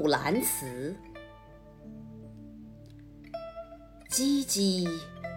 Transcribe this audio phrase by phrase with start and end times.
[0.00, 0.96] 木兰辞》：
[4.08, 4.88] 唧唧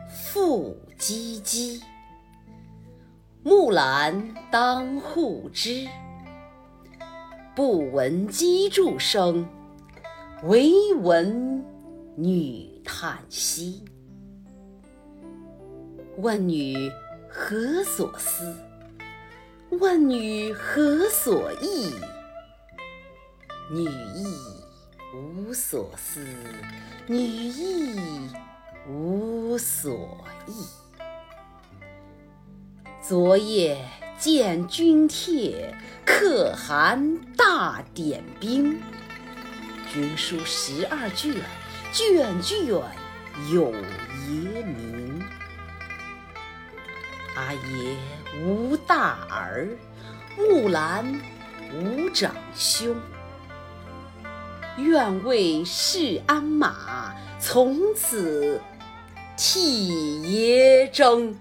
[0.10, 1.84] 复唧唧，
[3.44, 5.86] 木兰当户织。
[7.54, 9.46] 不闻机杼声，
[10.44, 11.62] 惟闻
[12.16, 13.84] 女叹息。
[16.20, 16.90] 问女
[17.28, 18.56] 何所思？
[19.72, 21.94] 问女何所忆？
[23.72, 24.53] 女亦
[25.54, 26.26] 所思，
[27.08, 28.30] 女亦
[28.88, 30.66] 无所忆。
[33.02, 33.78] 昨夜
[34.18, 38.82] 见军帖，可汗大点兵。
[39.92, 41.36] 军书十二卷，
[41.92, 42.58] 卷卷
[43.52, 43.74] 有
[44.30, 45.22] 爷名。
[47.36, 47.98] 阿爷
[48.42, 49.68] 无大儿，
[50.38, 51.22] 木兰
[51.74, 52.96] 无长兄。
[54.78, 58.60] 愿为市鞍马，从此
[59.38, 61.38] 替爷征。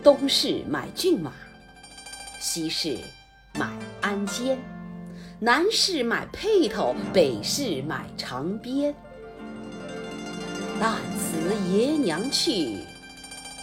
[0.00, 1.32] 东市买骏马，
[2.38, 2.96] 西市
[3.54, 3.68] 买
[4.00, 4.56] 鞍鞯，
[5.40, 8.94] 南市买辔头，北市买长鞭。
[10.78, 11.36] 但辞
[11.68, 12.78] 爷娘去，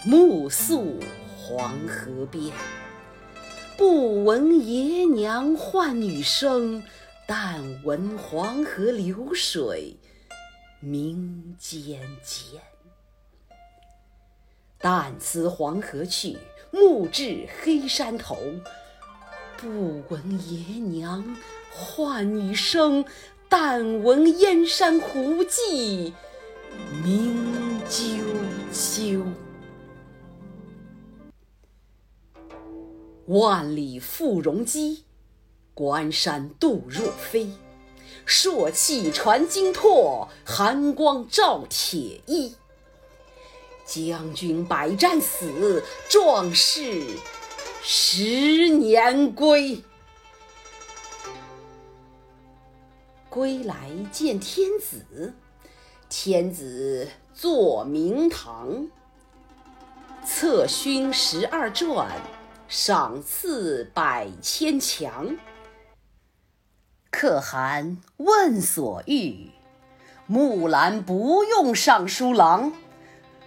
[0.04, 1.00] 暮宿
[1.36, 2.52] 黄河边。
[3.78, 6.82] 不闻爷娘唤女声，
[7.28, 9.96] 但闻黄河流水
[10.80, 12.60] 鸣溅溅。
[14.78, 16.36] 但辞黄河去，
[16.72, 18.36] 暮至黑山头。
[19.56, 21.36] 不闻爷娘
[21.70, 23.04] 唤女声，
[23.48, 26.12] 但闻燕山胡骑
[27.04, 28.24] 鸣啾
[28.72, 29.22] 啾。
[33.28, 35.04] 万里赴戎机，
[35.74, 37.50] 关山度若飞。
[38.24, 42.54] 朔气传金柝，寒光照铁衣。
[43.84, 47.04] 将军百战死，壮士
[47.82, 49.82] 十年归。
[53.28, 55.34] 归来见天子，
[56.08, 58.88] 天子坐明堂。
[60.24, 62.37] 策勋十二传。
[62.68, 65.38] 赏赐百千强，
[67.10, 69.48] 可汗问所欲，
[70.26, 72.74] 木兰不用尚书郎，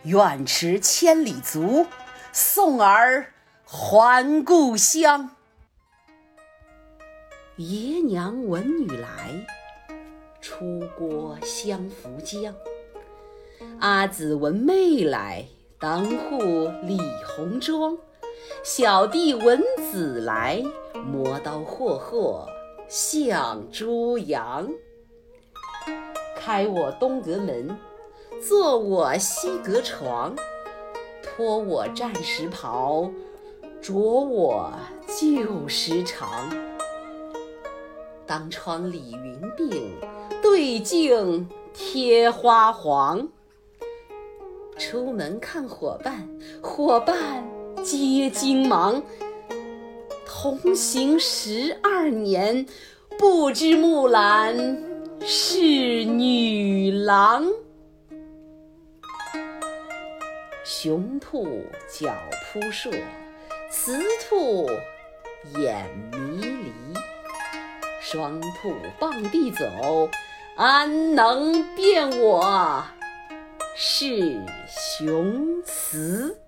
[0.05, 1.85] 愿驰千里足，
[2.33, 3.31] 送儿
[3.63, 5.29] 还故乡。
[7.57, 9.45] 爷娘闻女来，
[10.41, 12.55] 出郭相扶将。
[13.79, 15.45] 阿姊闻妹来，
[15.79, 16.39] 当户
[16.81, 17.95] 理红妆。
[18.63, 20.63] 小弟闻姊来，
[20.93, 22.45] 磨刀霍霍
[22.87, 24.69] 向猪羊。
[26.35, 27.77] 开我东阁门，
[28.39, 30.35] 坐我西阁床，
[31.23, 33.09] 脱我战时袍，
[33.81, 34.71] 着我
[35.07, 36.25] 旧时裳。
[38.25, 39.91] 当窗理云鬓，
[40.41, 43.27] 对镜贴花黄。
[44.77, 46.27] 出门看伙伴，
[46.61, 47.60] 伙伴。
[47.83, 49.01] 皆惊忙，
[50.25, 52.65] 同行十二年，
[53.17, 54.55] 不知木兰
[55.25, 57.47] 是女郎。
[60.63, 62.15] 雄兔脚
[62.53, 62.91] 扑朔，
[63.71, 63.99] 雌
[64.29, 64.69] 兔
[65.57, 66.71] 眼迷离。
[67.99, 70.09] 双兔傍地走，
[70.55, 72.83] 安能辨我
[73.75, 76.40] 是雄雌？